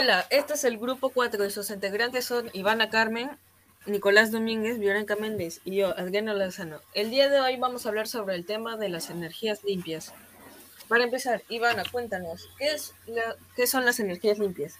[0.00, 3.30] Hola, este es el grupo 4 y sus integrantes son Ivana Carmen,
[3.84, 6.76] Nicolás Domínguez, Violeta Méndez y yo, Adriano Lozano.
[6.94, 10.14] El día de hoy vamos a hablar sobre el tema de las energías limpias.
[10.86, 12.94] Para empezar, Ivana, cuéntanos, ¿qué, es
[13.56, 14.76] ¿qué son las energías limpias?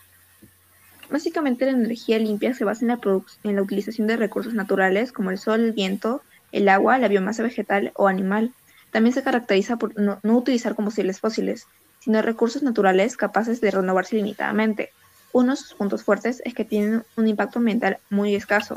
[1.11, 3.01] Básicamente la energía limpia se basa en la,
[3.43, 6.23] en la utilización de recursos naturales como el sol, el viento,
[6.53, 8.53] el agua, la biomasa vegetal o animal.
[8.93, 11.67] También se caracteriza por no, utilizar combustibles fósiles,
[11.99, 14.93] sino recursos naturales capaces de renovarse limitadamente.
[15.33, 18.75] Uno de sus puntos fuertes es que tienen un impacto ambiental muy escaso,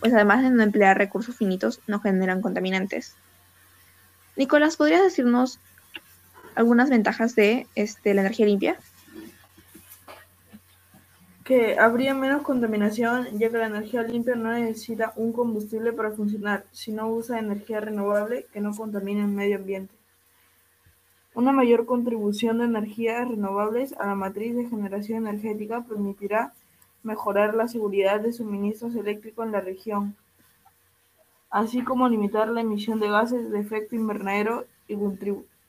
[0.00, 3.14] pues además de no emplear recursos finitos, no generan contaminantes.
[4.36, 5.58] Nicolás, ¿podrías decirnos
[6.54, 8.76] algunas ventajas de este, la energía limpia?
[11.44, 16.64] que habría menos contaminación, ya que la energía limpia no necesita un combustible para funcionar,
[16.70, 19.92] sino usa energía renovable que no contamina el medio ambiente.
[21.34, 26.52] Una mayor contribución de energías renovables a la matriz de generación energética permitirá
[27.02, 30.14] mejorar la seguridad de suministros eléctricos en la región,
[31.50, 34.66] así como limitar la emisión de gases de efecto invernadero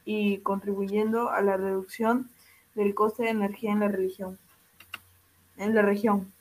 [0.05, 2.29] y, contribuyendo a la reducción
[2.75, 4.37] del coste de energía en la región
[5.57, 6.33] en la región.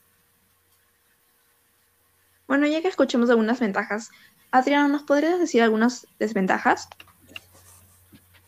[2.46, 4.10] Bueno, ya que escuchamos algunas ventajas,
[4.50, 6.88] Adriana, ¿nos podrías decir algunas desventajas?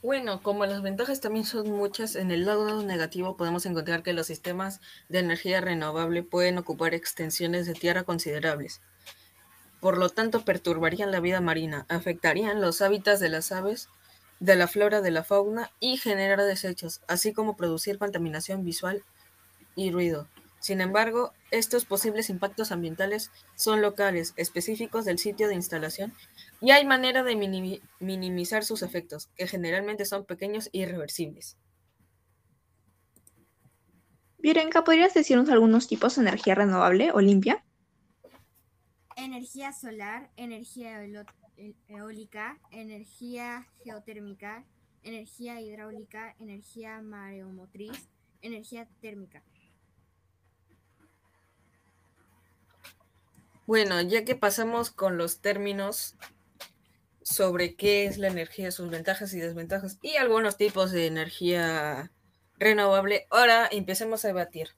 [0.05, 4.27] Bueno, como las ventajas también son muchas, en el lado negativo podemos encontrar que los
[4.27, 8.83] sistemas de energía renovable pueden ocupar extensiones de tierra considerables.
[9.81, 13.89] Por lo tanto, perturbarían la vida marina, afectarían los hábitats de las aves,
[14.41, 19.03] de la flora, de la fauna y generar desechos, así como producir contaminación visual
[19.75, 20.29] y ruido.
[20.65, 26.15] Sin embargo, estos posibles impactos ambientales son locales, específicos del sitio de instalación,
[26.59, 27.37] y hay manera de
[28.01, 31.59] minimizar sus efectos, que generalmente son pequeños y irreversibles.
[34.39, 37.63] Virenka, ¿podrías decirnos algunos tipos de energía renovable o limpia?
[39.17, 41.05] Energía solar, energía
[41.89, 44.65] eólica, energía geotérmica,
[45.03, 48.09] energía hidráulica, energía mareomotriz,
[48.41, 49.43] energía térmica.
[53.67, 56.17] Bueno, ya que pasamos con los términos
[57.23, 62.13] sobre qué es la energía, sus ventajas y desventajas y algunos tipos de energía
[62.59, 64.69] renovable, ahora empecemos a debatir.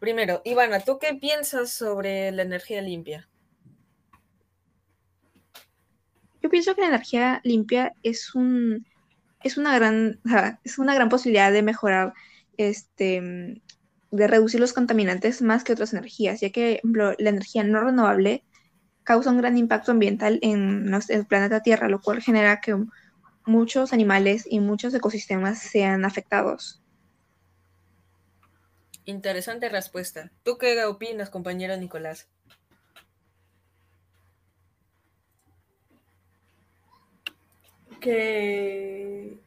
[0.00, 3.28] Primero, Ivana, ¿tú qué piensas sobre la energía limpia?
[6.42, 8.86] Yo pienso que la energía limpia es un
[9.44, 10.20] es una gran
[10.64, 12.12] es una gran posibilidad de mejorar
[12.56, 13.62] este
[14.10, 18.44] de reducir los contaminantes más que otras energías, ya que la energía no renovable
[19.04, 22.76] causa un gran impacto ambiental en el planeta Tierra, lo cual genera que
[23.46, 26.82] muchos animales y muchos ecosistemas sean afectados.
[29.04, 30.30] Interesante respuesta.
[30.44, 32.28] ¿Tú qué opinas, compañero Nicolás?
[38.00, 39.38] Que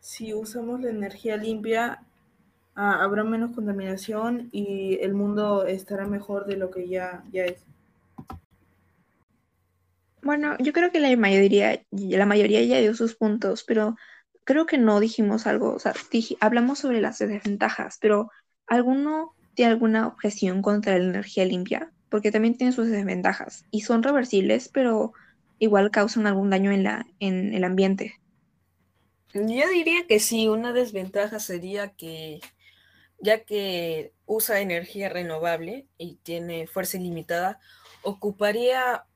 [0.00, 2.02] si usamos la energía limpia
[2.76, 7.58] Ah, habrá menos contaminación y el mundo estará mejor de lo que ya, ya es.
[10.22, 13.94] Bueno, yo creo que la mayoría, la mayoría ya dio sus puntos, pero
[14.44, 15.92] creo que no dijimos algo, o sea,
[16.40, 18.30] hablamos sobre las desventajas, pero
[18.66, 21.92] ¿alguno tiene alguna objeción contra la energía limpia?
[22.08, 25.12] Porque también tiene sus desventajas y son reversibles, pero
[25.58, 28.14] igual causan algún daño en, la, en el ambiente.
[29.34, 32.40] Yo diría que sí, una desventaja sería que
[33.24, 37.58] ya que usa energía renovable y tiene fuerza ilimitada,
[38.02, 39.06] ocuparía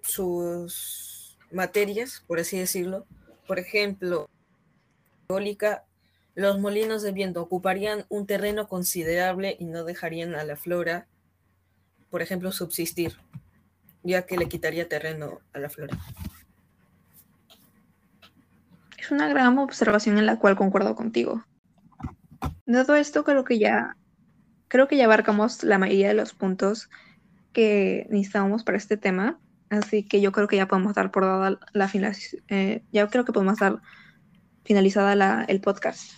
[0.00, 3.04] sus materias, por así decirlo.
[3.48, 4.30] Por ejemplo,
[5.28, 5.84] eólica,
[6.36, 11.08] los molinos de viento ocuparían un terreno considerable y no dejarían a la flora,
[12.10, 13.16] por ejemplo, subsistir,
[14.04, 15.98] ya que le quitaría terreno a la flora.
[18.96, 21.44] Es una gran observación en la cual concuerdo contigo.
[22.66, 23.96] Dado esto, creo que ya
[24.68, 26.90] creo que ya abarcamos la mayoría de los puntos
[27.52, 29.38] que necesitábamos para este tema.
[29.70, 31.90] Así que yo creo que ya podemos dar por dada la
[32.48, 33.80] eh, ya creo que podemos dar
[34.64, 36.12] finalizada el podcast.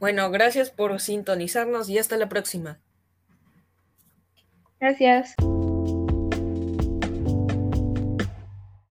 [0.00, 2.78] Bueno, gracias por sintonizarnos y hasta la próxima.
[4.80, 5.34] Gracias.